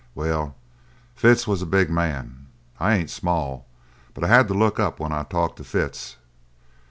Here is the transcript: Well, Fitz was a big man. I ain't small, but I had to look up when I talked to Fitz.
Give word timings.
Well, 0.15 0.55
Fitz 1.13 1.45
was 1.45 1.61
a 1.61 1.67
big 1.67 1.91
man. 1.91 2.47
I 2.79 2.95
ain't 2.95 3.11
small, 3.11 3.67
but 4.15 4.23
I 4.23 4.27
had 4.29 4.47
to 4.47 4.55
look 4.55 4.79
up 4.79 4.99
when 4.99 5.11
I 5.11 5.21
talked 5.21 5.57
to 5.57 5.63
Fitz. 5.63 6.15